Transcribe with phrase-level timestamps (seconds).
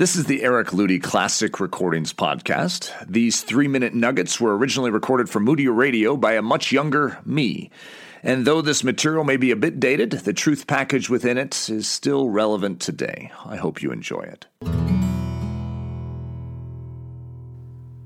[0.00, 2.90] This is the Eric Ludy Classic Recordings Podcast.
[3.06, 7.70] These three minute nuggets were originally recorded for Moody Radio by a much younger me.
[8.22, 11.86] And though this material may be a bit dated, the truth package within it is
[11.86, 13.30] still relevant today.
[13.44, 14.46] I hope you enjoy it.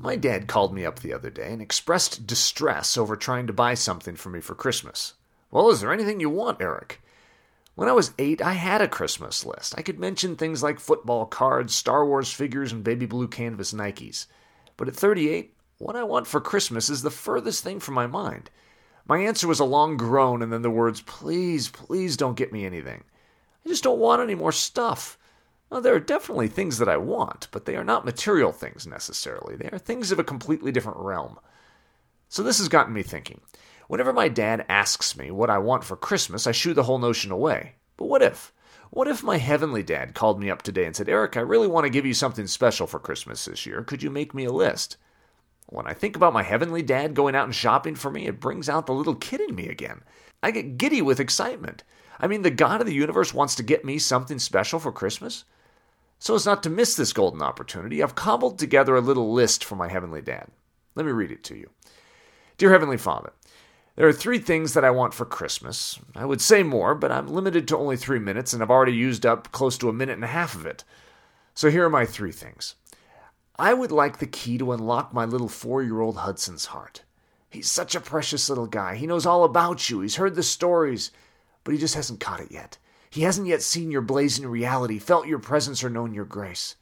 [0.00, 3.74] My dad called me up the other day and expressed distress over trying to buy
[3.74, 5.14] something for me for Christmas.
[5.52, 7.00] Well, is there anything you want, Eric?
[7.76, 9.74] When I was eight, I had a Christmas list.
[9.76, 14.26] I could mention things like football cards, Star Wars figures, and baby blue canvas Nikes.
[14.78, 18.50] But at 38, what I want for Christmas is the furthest thing from my mind.
[19.06, 22.64] My answer was a long groan and then the words, Please, please don't get me
[22.64, 23.04] anything.
[23.64, 25.18] I just don't want any more stuff.
[25.70, 29.54] There are definitely things that I want, but they are not material things necessarily.
[29.54, 31.38] They are things of a completely different realm.
[32.30, 33.42] So this has gotten me thinking.
[33.88, 37.30] Whenever my dad asks me what I want for Christmas, I shoo the whole notion
[37.30, 37.74] away.
[37.96, 38.52] But what if?
[38.90, 41.84] What if my heavenly dad called me up today and said, Eric, I really want
[41.84, 43.82] to give you something special for Christmas this year.
[43.82, 44.96] Could you make me a list?
[45.66, 48.68] When I think about my heavenly dad going out and shopping for me, it brings
[48.68, 50.02] out the little kid in me again.
[50.42, 51.82] I get giddy with excitement.
[52.20, 55.44] I mean, the God of the universe wants to get me something special for Christmas.
[56.18, 59.76] So as not to miss this golden opportunity, I've cobbled together a little list for
[59.76, 60.48] my heavenly dad.
[60.94, 61.70] Let me read it to you.
[62.56, 63.32] Dear Heavenly Father,
[63.96, 65.98] there are three things that I want for Christmas.
[66.14, 69.24] I would say more, but I'm limited to only three minutes, and I've already used
[69.24, 70.84] up close to a minute and a half of it.
[71.54, 72.74] So here are my three things.
[73.58, 77.02] I would like the key to unlock my little four year old Hudson's heart.
[77.48, 78.96] He's such a precious little guy.
[78.96, 81.10] He knows all about you, he's heard the stories,
[81.64, 82.76] but he just hasn't caught it yet.
[83.08, 86.74] He hasn't yet seen your blazing reality, felt your presence, or known your grace.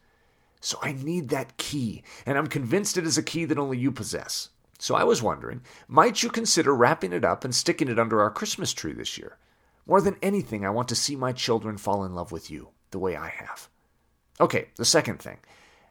[0.61, 3.93] So I need that key, and I'm convinced it is a key that only you
[3.93, 4.49] possess.
[4.79, 8.31] So I was wondering, might you consider wrapping it up and sticking it under our
[8.31, 9.39] Christmas tree this year?
[9.87, 12.99] More than anything, I want to see my children fall in love with you, the
[12.99, 13.69] way I have.
[14.41, 15.39] Okay, the second thing.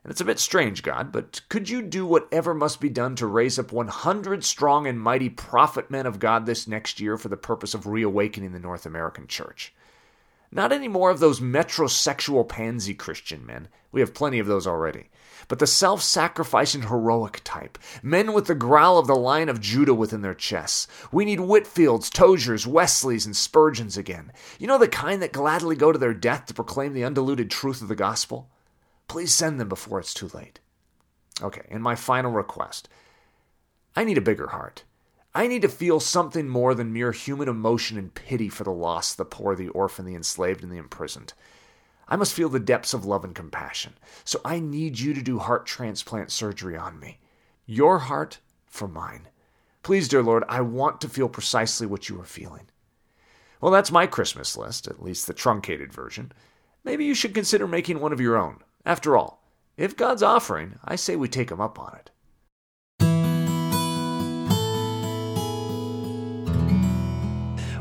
[0.04, 3.28] And it's a bit strange, God, but could you do whatever must be done to
[3.28, 7.38] raise up 100 strong and mighty prophet men of God this next year for the
[7.38, 9.74] purpose of reawakening the North American church?
[10.54, 13.68] Not any more of those metrosexual pansy Christian men.
[13.92, 15.10] We have plenty of those already
[15.48, 17.78] but the self sacrificing heroic type.
[18.02, 20.88] Men with the growl of the Lion of Judah within their chests.
[21.12, 24.32] We need Whitefields, Tozers, Wesleys, and Spurgeons again.
[24.60, 27.82] You know the kind that gladly go to their death to proclaim the undiluted truth
[27.82, 28.50] of the gospel?
[29.08, 30.60] Please send them before it's too late.
[31.42, 32.90] Okay, and my final request
[33.96, 34.84] I need a bigger heart.
[35.36, 39.18] I need to feel something more than mere human emotion and pity for the lost,
[39.18, 41.34] the poor, the orphan, the enslaved, and the imprisoned.
[42.08, 43.94] I must feel the depths of love and compassion.
[44.24, 47.20] So I need you to do heart transplant surgery on me.
[47.66, 49.28] Your heart for mine.
[49.82, 52.68] Please, dear Lord, I want to feel precisely what you are feeling.
[53.60, 56.32] Well, that's my Christmas list, at least the truncated version.
[56.84, 58.60] Maybe you should consider making one of your own.
[58.86, 59.42] After all,
[59.78, 62.12] if God's offering, I say we take him up on it.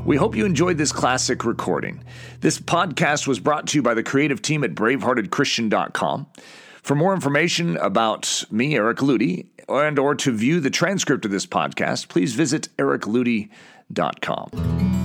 [0.05, 2.03] We hope you enjoyed this classic recording.
[2.41, 6.27] This podcast was brought to you by the creative team at braveheartedchristian.com.
[6.83, 11.47] For more information about me, Eric Ludy, and or to view the transcript of this
[11.47, 15.02] podcast, please visit ericludy.com.